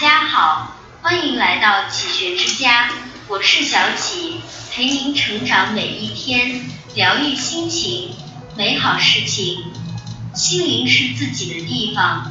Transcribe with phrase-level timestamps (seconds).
[0.00, 2.88] 大家好，欢迎来到启学之家，
[3.26, 4.40] 我是小启，
[4.70, 8.10] 陪您成长每一天，疗愈心情，
[8.56, 9.64] 美好事情。
[10.36, 12.30] 心灵是自己的地方，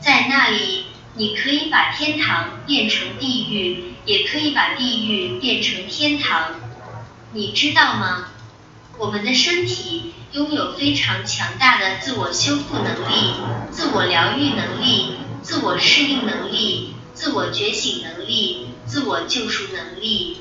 [0.00, 6.52] 在那里，你可以把天堂变成地狱，也可以把地狱变成天堂。
[7.34, 8.28] 你知道吗？
[8.96, 13.34] 我们的身体拥有非常强大的自我修复能力、
[13.70, 20.38] 自我疗愈能力、自我适应能力、自我觉醒能力、自我救赎能力。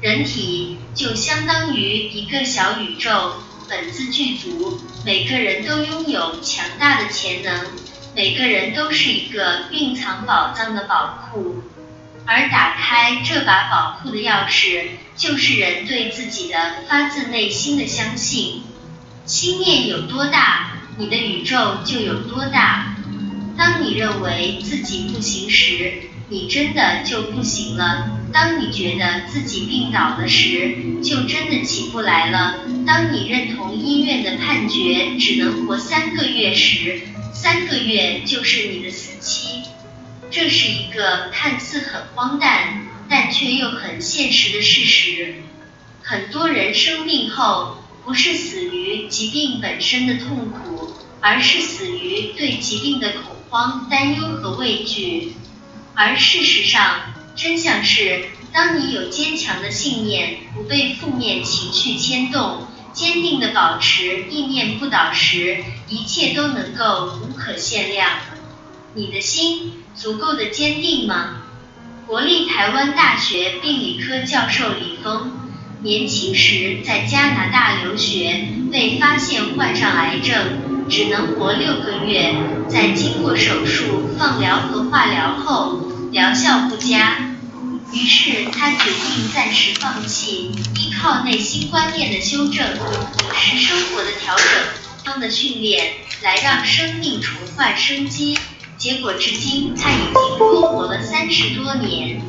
[0.00, 3.34] 人体就相当于一个小宇宙，
[3.68, 7.66] 本自具足，每个人都拥有强大的潜能，
[8.14, 11.62] 每个人都是一个蕴藏宝藏的宝库。
[12.24, 14.84] 而打开这把宝库的钥匙，
[15.16, 18.62] 就是人对自己的发自内心的相信。
[19.24, 22.91] 心念有多大，你的宇宙就有多大。
[23.56, 25.94] 当你认为自己不行时，
[26.28, 32.54] 你真的就不行了；当你觉得自己病倒了时，就真的起不来了；
[32.86, 37.02] 当你认同医院的判决只能活三个月时，
[37.34, 39.62] 三个月就是你的死期。
[40.30, 45.34] 这是一个看似很荒诞，但却又很现实的事实。
[46.02, 55.34] 很多人生病后，不是死于疾病本身的痛苦，而是死于对疾病的恐慌、担忧和畏惧。
[55.94, 68.08] 而事实上，真相是，当你有坚强的信念，不被负面情绪牵动，坚定的保持意念不倒时，一切都能够无可限量。
[68.94, 69.74] 你的心。
[69.94, 71.42] 足够的坚定吗？
[72.06, 75.30] 国立台湾大学病理科教授李峰，
[75.82, 82.34] 年轻时在加拿大留学，被发现患上癌症，只能活六个月。
[82.68, 87.34] 在经过手术、放疗和化疗后，疗效不佳，
[87.92, 92.78] 于是他决定暂时放弃，依靠内心观念的修正、饮
[93.34, 94.46] 食生活的调整、
[95.04, 98.38] 方的训练，来让生命重焕生机。
[98.78, 102.22] 结果至今，他已经多活了三十多年。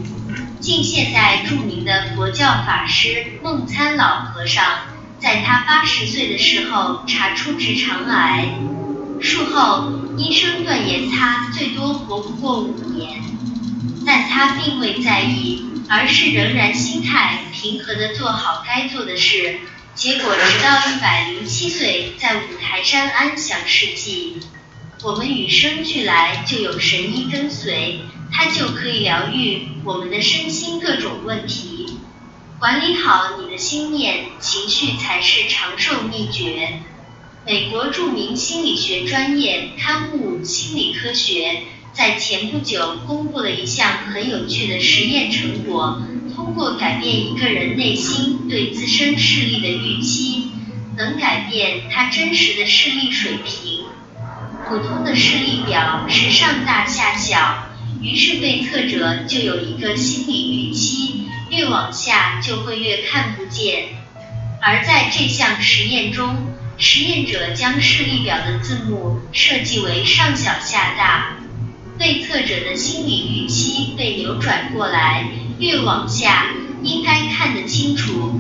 [0.60, 4.64] 近现代著名的佛教法师梦参老和尚，
[5.24, 8.60] 在他八十岁的时候查出直肠癌，
[9.22, 13.22] 术后医生断言他最多活不过五年，
[14.06, 19.60] 但他并未在意，而是仍然心态平和地做好该做的事。
[19.96, 24.40] 结果直到一百零七岁，在五台山安详世纪。
[25.04, 31.73] 我们与生俱来就有神医跟随，他就可以疗愈我们的身心各种问题。
[32.64, 36.80] 管理好你的心念、情绪才是长寿秘诀。
[37.46, 41.50] 美国著名心理学专业刊物《心理科学》
[41.92, 46.02] 在前不久公布了一项很有趣的实验成果：
[46.34, 50.52] 通过改变一个人内心对自身视力的预期，
[50.96, 53.88] 能改变他真实的视力水平。
[54.70, 61.03] 普通的视力表是上大下小，于是被测者就有一个心理预期，
[61.56, 63.86] 越往下就会越看不见。
[64.62, 66.36] 而在这项实验中，
[66.78, 71.38] 实验者将视力表的字幕设计为上小下大，
[71.98, 75.28] 被测者的心理预期被扭转过来，
[75.60, 76.48] 越往下
[76.82, 78.40] 应该看得清楚。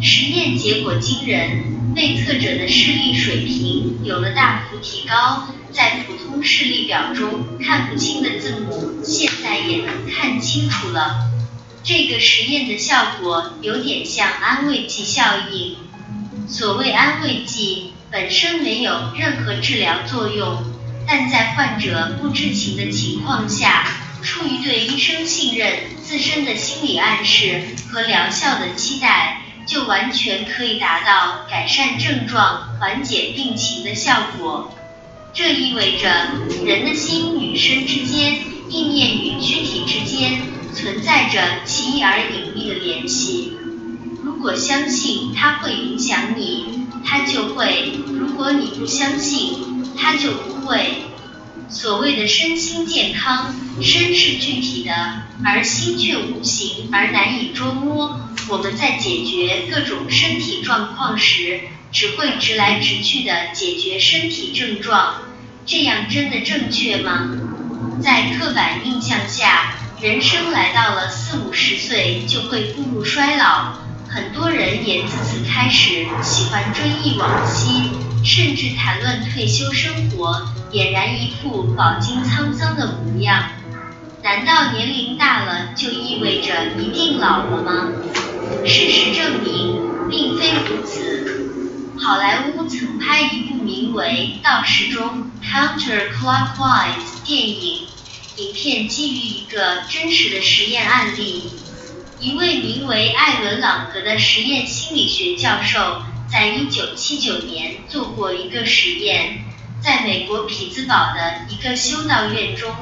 [0.00, 1.74] 实验结果惊人。
[1.94, 11.30] 被测者的视力水平有了大幅提高，在普通视力表中看不清的字母，现在也能看清楚了。
[11.84, 15.22] 这个实验的效果有点像安慰剂效
[15.52, 15.76] 应。
[16.48, 20.64] 所谓安慰剂本身没有任何治疗作用，
[21.06, 23.86] 但在患者不知情的情况下，
[24.22, 25.72] 出于对医生信任、
[26.02, 27.60] 自身的心理暗示
[27.92, 29.42] 和疗效的期待。
[29.66, 34.76] 就完全可以达到改善症状、缓解病情的效果。
[35.32, 36.06] 这意味着
[36.66, 40.42] 人的心与身之间、意念与躯体之间
[40.74, 43.56] 存在着奇异而隐秘的联系。
[44.22, 51.04] 如果相信它会影响你，它就会；如果你不相信，它就不会。
[51.68, 58.20] 所谓的身心健康，身是具体的，而心却无形而难以捉摸。
[58.48, 61.60] 我们在解决各种身体状况时，
[61.90, 65.22] 只会直来直去的解决身体症状，
[65.64, 67.30] 这样真的正确吗？
[68.02, 73.74] 在刻板印象下，人生来到了四五十岁就会步入衰老，
[74.08, 77.90] 很多人也自此开始喜欢追忆往昔，
[78.22, 83.44] 甚至谈论退休生活，俨然一副饱经沧桑的模样。
[84.22, 87.88] 难道年龄大了就意味着一定老了吗？
[88.66, 91.50] 事实证明，并非如此。
[91.98, 97.86] 好莱坞曾拍一部名为《倒时钟》（Counterclockwise） 电影，
[98.36, 101.52] 影片基于一个真实的实验案例。
[102.18, 109.44] 一位名为艾伦·朗格的实验心理学教授，在1979年做过一个实验，
[109.80, 112.74] 在美国匹兹堡的一个修道院中，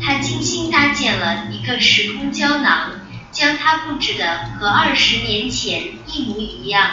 [0.00, 3.00] 他精心搭建了一个时空胶囊，
[3.32, 6.90] 将它布置的和二十年前一模一样。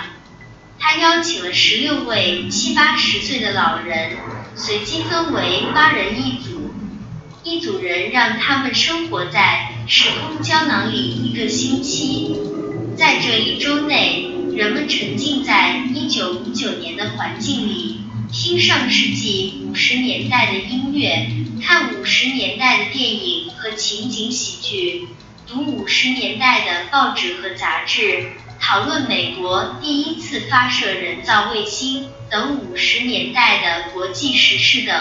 [0.79, 4.17] 他邀请了十六位七八十岁的老人，
[4.55, 6.56] 随机分为八人一组。
[7.49, 12.35] 一组人让他们生活在时空胶囊里一个星期，
[12.97, 18.01] 在这一周内，人们沉浸在1959年的环境里，
[18.33, 21.25] 听上世纪五十年代的音乐，
[21.65, 25.07] 看五十年代的电影和情景喜剧，
[25.47, 28.25] 读五十年代的报纸和杂志，
[28.59, 34.93] 讨论美国第一次发射人造卫星等五十年代的国际时事等。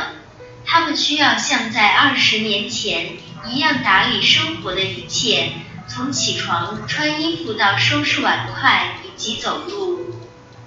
[0.67, 3.13] 他们需要像在二十年前
[3.49, 5.53] 一样打理生活的一切，
[5.89, 10.13] 从起床、穿衣服到收拾碗筷以及走路；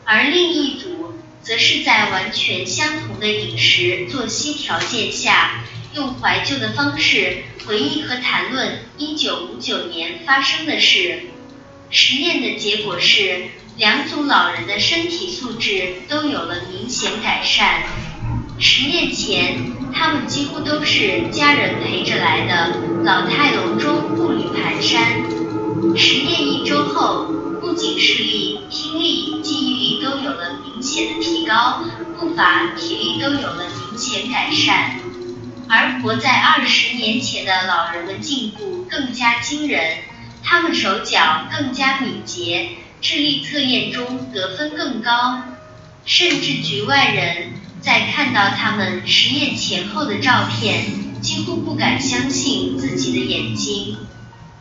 [0.06, 11.24] 而另一组则是在完全相同的饮食作息条件下，用怀旧的方式回忆和谈论1959年发生的事。
[11.92, 17.84] 实验的结果是，两组老人的身体素质都有了明显改善。
[18.60, 19.80] 实验前。
[19.92, 25.98] 他们几乎都是家人陪着来的，老态龙钟，步履蹒跚。
[25.98, 27.26] 实验一周后，
[27.60, 31.84] 不仅视力、听力、记忆力都有了明显的提高，
[32.20, 35.00] 步伐、体力都有了明显改善。
[35.68, 39.98] 而活在二十年前的老人们进步更加惊人，
[40.44, 42.70] 他们手脚更加敏捷，
[43.02, 45.42] 智力测验中得分更高，
[46.06, 47.54] 甚至局外人。
[47.82, 53.98] 在看到他们实验前后的照片，几乎不敢相信自己的眼睛。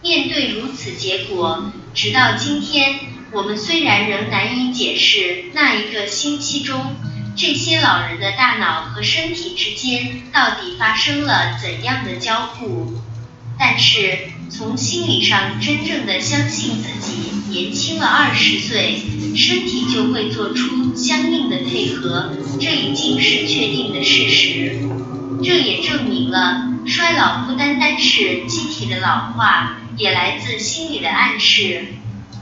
[0.03, 3.00] 面对如此结果，直到今天，
[3.32, 6.94] 我们虽然仍难以解释那一个星期中
[7.37, 12.94] 这些老人的大脑和身体之间到底发生了怎样的交互，
[13.58, 14.19] 但是
[14.49, 19.00] 从心理上真正的相信自己年轻了二十岁。
[19.37, 24.81] 身体就会做出相应的配合，这已经是确定的事实。
[25.44, 31.84] 这也证明了衰老不单单是机体的老化，也来自心理的暗示。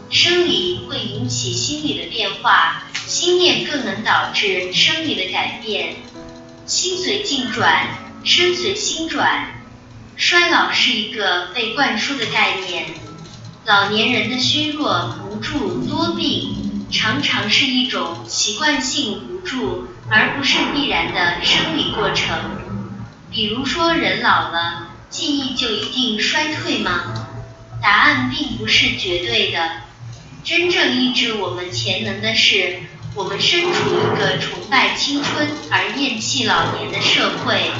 [0.08, 5.96] 生理会引起心理的变化，心念更能导致生理的改变。
[6.64, 7.88] 心随境转，
[8.24, 9.55] 身随心转。
[10.16, 12.86] 衰老是一个被灌输的概念，
[13.66, 16.62] 老年人的虚弱、无助、多病。
[16.88, 22.38] 常常是一种习惯性无助，而不是必然的生理过程。
[23.30, 27.26] 比如说，人老了，记忆就一定衰退吗？
[27.82, 29.82] 答案并不是绝对的。
[30.44, 32.78] 真正抑制我们潜能的是，
[33.16, 37.70] 我们身处一个崇拜青春而厌弃老年的社会。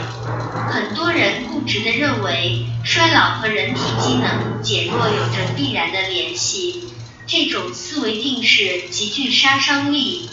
[0.73, 6.89] 很多人固执地认为，衰老和人体机能减弱有着必然的联系。
[7.27, 10.31] 这种思维定式极具杀伤力。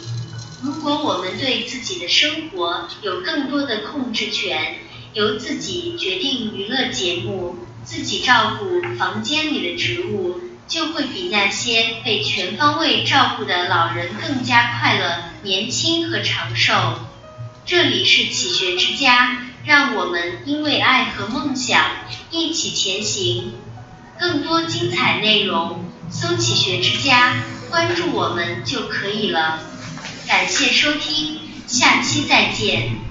[0.62, 4.78] 如果我们对自己的生活有更多的控制权，
[5.14, 16.74] 由自己决定娱乐节目，自己照顾房间里的植物，就会比那些被全方位照顾的老人更加快乐、年轻和长寿。
[17.66, 21.86] 这里是启学之家，让我们因为爱和梦想
[22.32, 23.54] 一起前行。
[24.20, 25.86] 更多精彩内容。
[26.10, 27.34] 搜启学之家，
[27.72, 29.62] 关注我们就可以了。
[30.28, 33.03] 感谢收听，下期再见。